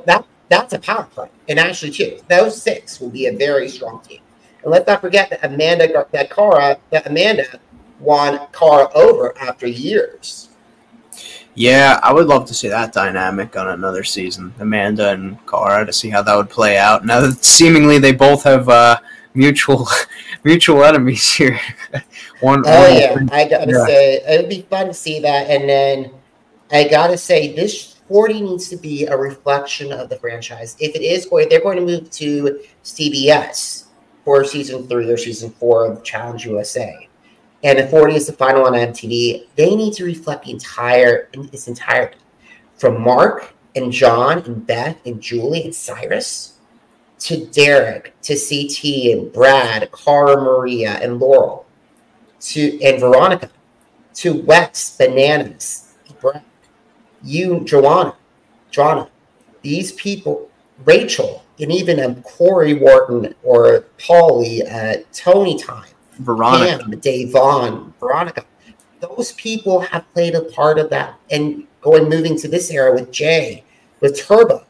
[0.06, 1.28] that that's a power play.
[1.48, 4.20] And actually, too, those six will be a very strong team.
[4.62, 7.58] And let's not forget that Amanda, that Cara, that Amanda
[8.02, 10.48] won Cara over after years.
[11.54, 15.92] Yeah, I would love to see that dynamic on another season, Amanda and Cara, to
[15.92, 17.04] see how that would play out.
[17.04, 18.98] Now that seemingly they both have uh,
[19.34, 19.86] mutual
[20.44, 21.60] mutual enemies here.
[22.40, 22.62] one.
[22.66, 23.86] Oh one yeah, I gotta yeah.
[23.86, 26.10] say it'd be fun to see that, and then
[26.70, 30.76] I gotta say this 40 needs to be a reflection of the franchise.
[30.78, 33.86] If it is going, they're going to move to CBS
[34.24, 37.08] for season three or season four of Challenge USA.
[37.62, 41.68] And if 40 is the final on MTV, they need to reflect the entire its
[41.68, 42.18] entirety.
[42.76, 46.54] From Mark and Jon and Beth and Julie and Syrus
[47.20, 51.64] to Derek, to CT and Brad, Cara Maria and Laurel,
[52.40, 53.48] to and Veronica,
[54.14, 55.94] to Wes, Bananas,
[57.22, 58.16] you, Joanna,
[58.70, 59.08] Joanna,
[59.62, 60.50] these people,
[60.84, 65.86] Rachel, and even um, Corey Wharton or Paulie, uh, Tony Time.
[66.22, 68.44] Veronica, Pam, Dave Vaughn, Veronica.
[69.00, 71.14] Those people have played a part of that.
[71.30, 73.64] And going moving to this era with Jay,
[74.00, 74.64] with Turbo,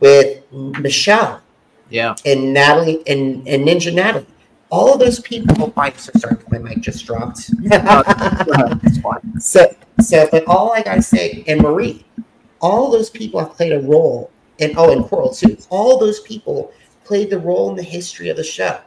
[0.00, 1.40] with Michelle,
[1.88, 4.26] yeah, and Natalie and, and Ninja Natalie.
[4.70, 5.56] All of those people.
[5.58, 7.50] Oh, I'm so sorry, my mic just dropped.
[9.40, 12.04] So, so, but all I gotta say, and Marie,
[12.60, 14.30] all those people have played a role,
[14.60, 15.56] and oh, and Coral too.
[15.70, 16.72] All those people
[17.04, 18.80] played the role in the history of the show,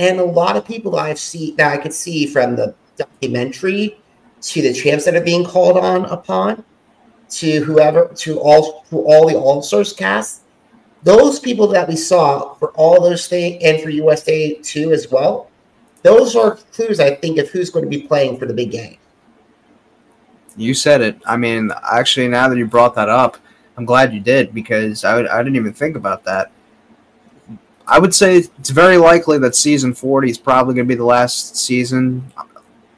[0.00, 4.00] and a lot of people that I've seen that I could see from the documentary
[4.40, 6.64] to the champs that are being called on upon
[7.28, 10.42] to whoever to all to all the All Stars cast.
[11.02, 15.50] Those people that we saw for all those things and for USA too as well.
[16.02, 18.96] Those are clues I think of who's going to be playing for the big game.
[20.56, 21.20] You said it.
[21.26, 23.36] I mean, actually, now that you brought that up,
[23.76, 26.52] I'm glad you did because I, I didn't even think about that.
[27.90, 31.04] I would say it's very likely that season 40 is probably going to be the
[31.04, 32.32] last season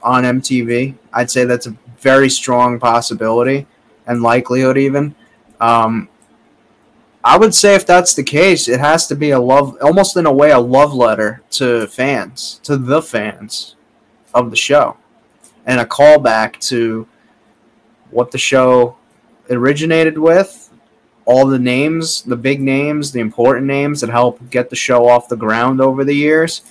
[0.03, 0.95] on MTV.
[1.15, 3.67] I'd say that's a very strong possibility
[4.07, 5.15] and likelihood, even.
[5.63, 6.11] Um,
[7.25, 10.27] I would say if that's the case, it has to be a love, almost in
[10.27, 13.77] a way, a love letter to fans, to the fans
[14.35, 14.99] of the show,
[15.65, 17.09] and a callback to
[18.11, 18.97] what the show
[19.49, 20.71] originated with,
[21.25, 25.29] all the names, the big names, the important names that help get the show off
[25.29, 26.63] the ground over the years.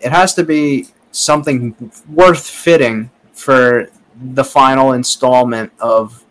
[0.00, 3.88] It has to be something worth fitting for
[4.20, 6.24] the final installment of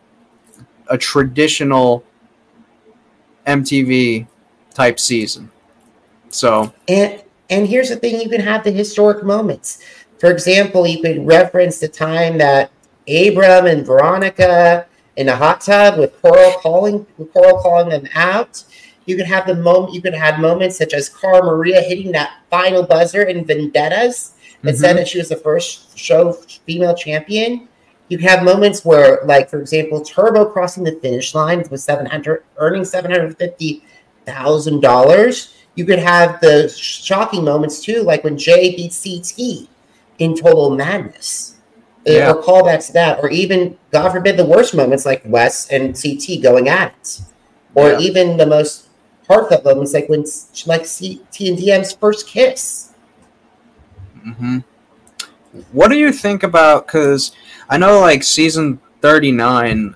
[0.90, 2.04] a traditional
[3.48, 4.28] MTV
[4.74, 5.52] type season.
[6.30, 9.80] So and and here's the thing: you can have the historic moments.
[10.20, 12.72] For example, you could reference the time that
[13.08, 18.64] Abram and Veronica in a hot tub with Coral calling Coral calling them out.
[19.06, 19.94] You could have the moment.
[19.94, 24.72] You could have moments such as Cara Maria hitting that final buzzer in Vendettas that
[24.72, 24.80] mm-hmm.
[24.80, 27.68] said that she was the first show female champion.
[28.10, 32.06] You could have moments where, like for example, Turbo crossing the finish line with seven
[32.06, 33.84] hundred, earning seven hundred fifty
[34.26, 35.56] thousand dollars.
[35.76, 39.68] You could have the shocking moments too, like when Jay beats CT
[40.20, 41.55] in Total Madness,
[42.06, 42.32] yeah.
[42.32, 46.42] or callbacks to that, or even God forbid the worst moments like Wes and CT
[46.42, 47.22] going at it,
[47.74, 48.00] or yeah.
[48.00, 48.90] even the most
[49.28, 50.24] heartfelt moments like when
[50.66, 52.94] like CT and DM's first kiss.
[54.26, 54.60] Mm-hmm.
[55.72, 56.86] What do you think about?
[56.86, 57.32] Because
[57.70, 59.96] I know like season 39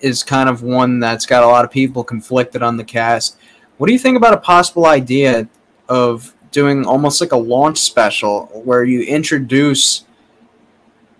[0.00, 3.36] is kind of one that's got a lot of people conflicted on the cast.
[3.78, 5.48] What do you think about a possible idea
[5.88, 10.03] of doing almost like a launch special where you introduce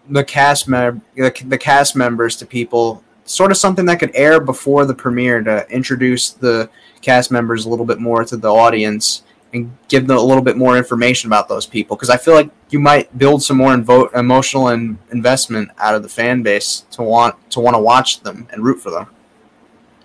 [0.08, 4.40] the cast mem- the, the cast members to people sort of something that could air
[4.40, 6.68] before the premiere to introduce the
[7.00, 9.22] cast members a little bit more to the audience
[9.54, 12.50] and give them a little bit more information about those people because I feel like
[12.70, 17.02] you might build some more invo- emotional and investment out of the fan base to
[17.02, 19.06] want to want to watch them and root for them.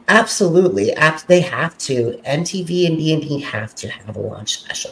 [0.07, 0.93] Absolutely,
[1.27, 2.19] they have to.
[2.25, 4.91] MTV and BMP have to have a launch special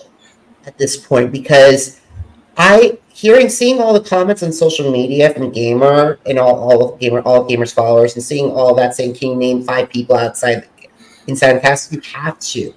[0.65, 2.01] at this point because
[2.57, 6.99] I hearing seeing all the comments on social media from gamer and all all of
[6.99, 10.69] gamer all gamers followers and seeing all that saying can you name five people outside
[11.25, 12.71] inside cast you have to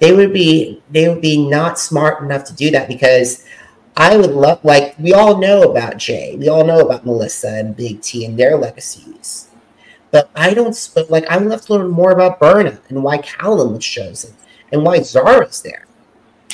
[0.00, 3.46] they would be they would be not smart enough to do that because
[3.96, 7.76] I would love like we all know about Jay, we all know about Melissa and
[7.76, 9.48] Big T and their legacies.
[10.10, 13.18] But I don't but like I would love to learn more about Berna and why
[13.18, 14.34] Callum was chosen
[14.72, 15.86] and why Zara's there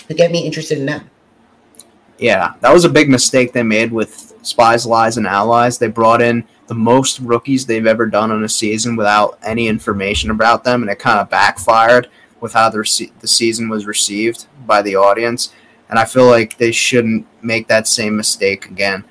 [0.08, 1.08] to get me interested in them.
[2.20, 5.78] Yeah, that was a big mistake they made with Spies, Lies, and Allies.
[5.78, 10.30] They brought in the most rookies they've ever done on a season without any information
[10.30, 14.82] about them, and it kind of backfired with how the, the season was received by
[14.82, 15.54] the audience.
[15.88, 19.04] And I feel like they shouldn't make that same mistake again.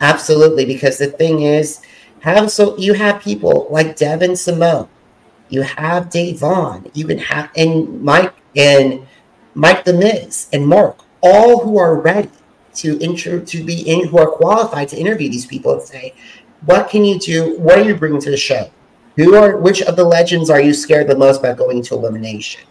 [0.00, 1.80] Absolutely, because the thing is,
[2.20, 4.88] have so you have people like Devyn Simone,
[5.48, 9.06] you have Da'Vonne, you can have and Mike and
[9.54, 12.30] Mike the Miz and Mark, all who are ready
[12.74, 16.14] to intro to be in who are qualified to interview these people and say,
[16.66, 17.58] what can you do?
[17.58, 18.70] What are you bringing to the show?
[19.16, 22.62] Who are which of the legends are you scared the most about going to elimination?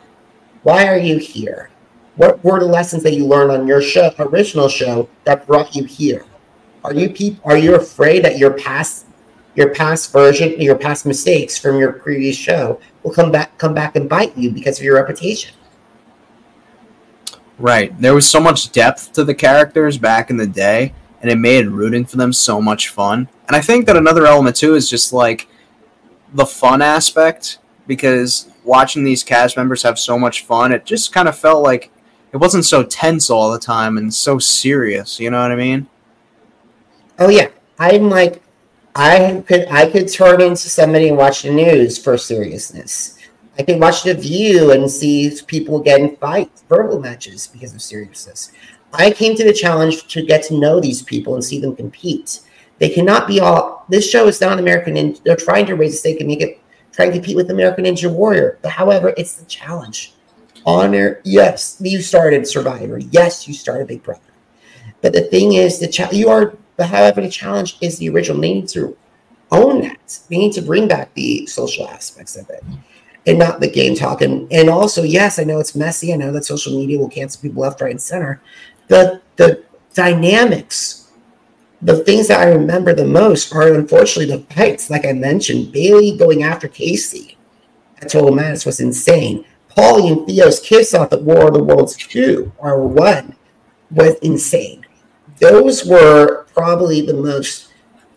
[0.61, 1.69] Why are you here?
[2.15, 5.85] What were the lessons that you learned on your show, original show that brought you
[5.85, 6.25] here?
[6.83, 9.05] Are you peop- are you afraid that your past
[9.55, 13.95] your past version, your past mistakes from your previous show will come back come back
[13.95, 15.55] and bite you because of your reputation?
[17.63, 17.97] Right.
[17.97, 21.67] There was so much depth to the characters back in the day, and it made
[21.67, 23.29] rooting for them so much fun.
[23.47, 25.47] And I think that another element too is just like
[26.33, 31.29] the fun aspect because watching these cast members have so much fun, it just kind
[31.29, 31.89] of felt like
[32.33, 35.17] it wasn't so tense all the time and so serious.
[35.17, 35.87] You know what I mean?
[37.17, 37.47] Oh yeah,
[37.79, 38.43] I'm like,
[38.93, 43.17] I could I could turn into somebody and watch the news for seriousness.
[43.57, 48.51] I can watch the View and see people getting fights, verbal matches because of seriousness.
[48.93, 52.41] I came to the challenge to get to know these people and see them compete.
[52.79, 53.85] They cannot be all.
[53.89, 56.59] This show is not American, and they're trying to raise the stake and make it
[56.91, 58.57] try and compete with American Ninja Warrior.
[58.61, 60.13] But however, it's the challenge.
[60.65, 62.97] Honor, yes, you started Survivor.
[62.97, 64.21] Yes, you started Big Brother.
[65.01, 66.57] But the thing is, the cha- you are.
[66.75, 68.41] But however, the challenge is the original.
[68.41, 68.97] They need to
[69.51, 70.19] own that.
[70.29, 72.63] They need to bring back the social aspects of it
[73.25, 74.21] and not the game talk.
[74.21, 76.13] And, and also, yes, I know it's messy.
[76.13, 78.41] I know that social media will cancel people left, right, and center.
[78.87, 79.63] The the
[79.93, 81.11] dynamics,
[81.81, 84.89] the things that I remember the most are unfortunately the fights.
[84.89, 87.35] Like I mentioned, Bayleigh going after Kaycee
[88.01, 89.45] at Total Madness was insane.
[89.75, 93.35] Paulie and Theo's kiss off at War of the Worlds 2 or 1
[93.89, 94.85] was insane.
[95.39, 97.72] Those were probably the most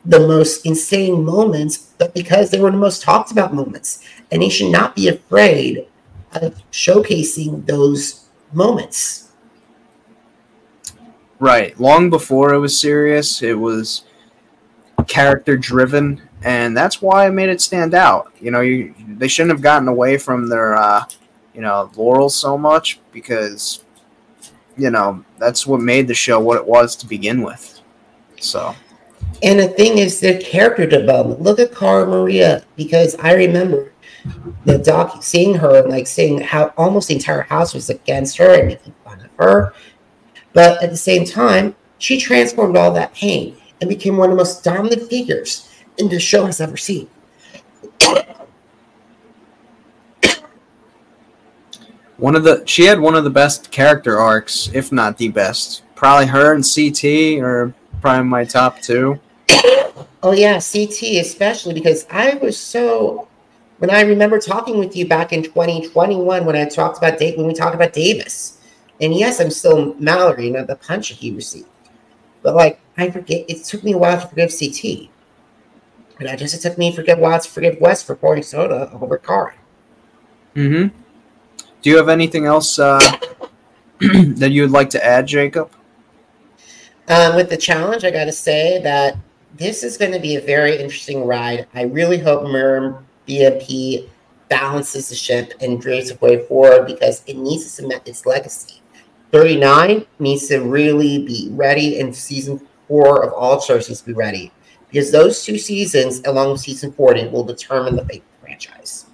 [0.06, 4.02] the most insane moments, but because they were the most talked about moments.
[4.30, 5.86] And he should not be afraid
[6.32, 9.32] of showcasing those moments.
[11.38, 11.78] Right.
[11.78, 14.04] Long before it was serious, it was
[15.06, 18.32] character driven, and that's why I made it stand out.
[18.40, 21.04] You know, you they shouldn't have gotten away from their uh,
[21.54, 23.84] you know laurels so much because
[24.78, 27.80] you know that's what made the show what it was to begin with.
[28.40, 28.74] So.
[29.42, 31.42] And the thing is, the character development.
[31.42, 33.92] Look at Cara Maria, because I remember
[34.64, 38.58] the doc seeing her and like seeing how almost the entire house was against her
[38.58, 39.74] and making fun of her.
[40.52, 44.40] But at the same time, she transformed all that pain and became one of the
[44.40, 47.08] most dominant figures in the show has ever seen.
[52.16, 55.82] one of the she had one of the best character arcs, if not the best.
[55.94, 57.74] Probably her and CT are
[58.06, 59.18] probably my top two.
[60.22, 63.26] Oh yeah, CT especially because I was so
[63.78, 67.48] when I remember talking with you back in 2021 when I talked about date when
[67.48, 68.60] we talked about Davis.
[69.00, 71.68] And yes, I'm still Mallory, you know, the punch he received.
[72.42, 75.10] But like I forget it took me a while to forgive CT.
[76.20, 78.44] And I just it took me to forget a while to forgive Wes for pouring
[78.44, 79.56] soda over car.
[80.54, 80.96] Mm-hmm.
[81.82, 83.00] Do you have anything else uh,
[84.00, 85.72] that you would like to add, Jacob?
[87.08, 89.16] Um, with the challenge, I got to say that
[89.54, 91.66] this is going to be a very interesting ride.
[91.74, 94.08] I really hope Merm BMP
[94.48, 98.80] balances the ship and drives the way forward because it needs to cement its legacy.
[99.32, 104.12] 39 needs to really be ready, and season four of All Stars needs to be
[104.12, 104.52] ready
[104.88, 109.06] because those two seasons, along with season 40, will determine the fate of the franchise.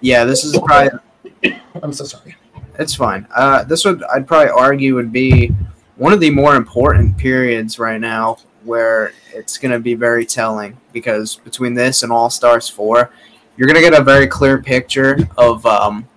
[0.00, 0.98] Yeah, this is probably.
[1.82, 2.36] I'm so sorry.
[2.78, 3.26] It's fine.
[3.34, 5.52] Uh, this would I'd probably argue would be
[5.98, 10.76] one of the more important periods right now where it's going to be very telling
[10.92, 13.10] because between this and All Stars 4,
[13.56, 16.08] you're going to get a very clear picture of um,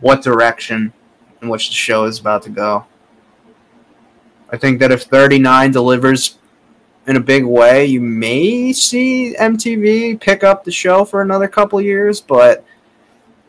[0.00, 0.92] what direction
[1.40, 2.84] in which the show is about to go.
[4.50, 6.38] I think that if 39 delivers
[7.06, 11.80] in a big way, you may see MTV pick up the show for another couple
[11.80, 12.64] years, but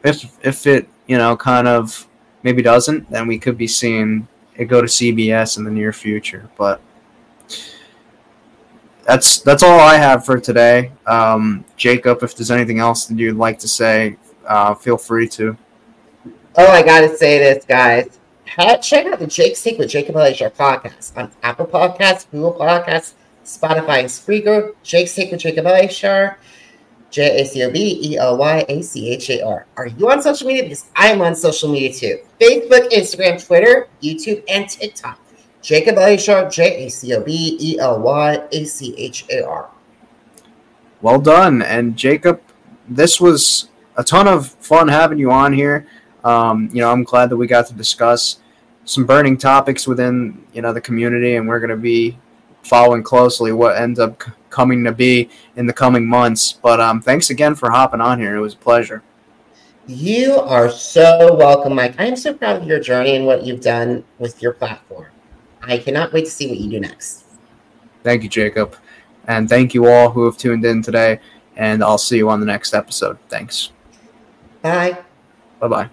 [0.03, 2.07] if if it, you know, kind of
[2.43, 4.27] maybe doesn't, then we could be seeing
[4.57, 6.49] it go to CBS in the near future.
[6.57, 6.81] But
[9.05, 10.91] that's that's all I have for today.
[11.05, 15.57] Um, Jacob, if there's anything else that you'd like to say, uh, feel free to.
[16.57, 18.19] Oh, I gotta say this, guys.
[18.81, 23.99] Check out the Jake's Take with Jacob Elyachar podcast on Apple Podcasts, Google Podcasts, Spotify,
[23.99, 24.73] and Spreaker.
[24.81, 26.35] Jake's Take with Jacob Elyachar,
[27.15, 29.65] J A C O B E L Y A C H A R.
[29.77, 30.63] Are you on social media?
[30.63, 35.17] Because I am on social media too Facebook, Instagram, Twitter, YouTube, and TikTok.
[35.61, 39.69] Jacob Elyachar, J A C O B E L Y A C H A R.
[41.01, 41.61] Well done.
[41.61, 42.41] And Jacob,
[42.89, 45.87] this was a ton of fun having you on here.
[46.25, 48.39] Um, you know, I'm glad that we got to discuss
[48.83, 52.19] some burning topics within, you know, the community, and we're going to be
[52.65, 56.53] following closely what ends up c- coming to be in the coming months.
[56.53, 58.35] But um, thanks again for hopping on here.
[58.35, 59.03] It was a pleasure.
[59.87, 61.95] You are so welcome, Mike.
[61.99, 65.05] I am so proud of your journey and what you've done with your platform.
[65.61, 67.25] I cannot wait to see what you do next.
[68.03, 68.75] Thank you, Jacob.
[69.27, 71.19] And thank you all who have tuned in today.
[71.55, 73.17] And I'll see you on the next episode.
[73.29, 73.71] Thanks.
[74.61, 74.97] Bye.
[75.59, 75.89] Bye bye.